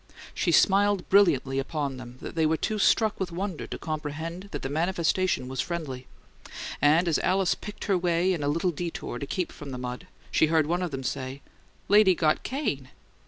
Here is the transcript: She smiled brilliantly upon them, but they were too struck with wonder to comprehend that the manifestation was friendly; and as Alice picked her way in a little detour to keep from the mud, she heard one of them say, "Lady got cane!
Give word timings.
She 0.33 0.51
smiled 0.51 1.07
brilliantly 1.09 1.59
upon 1.59 1.97
them, 1.97 2.17
but 2.19 2.33
they 2.33 2.47
were 2.47 2.57
too 2.57 2.79
struck 2.79 3.19
with 3.19 3.31
wonder 3.31 3.67
to 3.67 3.77
comprehend 3.77 4.45
that 4.49 4.63
the 4.63 4.67
manifestation 4.67 5.47
was 5.47 5.61
friendly; 5.61 6.07
and 6.81 7.07
as 7.07 7.19
Alice 7.19 7.53
picked 7.53 7.83
her 7.83 7.99
way 7.99 8.33
in 8.33 8.41
a 8.41 8.47
little 8.47 8.71
detour 8.71 9.19
to 9.19 9.27
keep 9.27 9.51
from 9.51 9.69
the 9.69 9.77
mud, 9.77 10.07
she 10.31 10.47
heard 10.47 10.65
one 10.65 10.81
of 10.81 10.89
them 10.89 11.03
say, 11.03 11.43
"Lady 11.87 12.15
got 12.15 12.41
cane! 12.41 12.89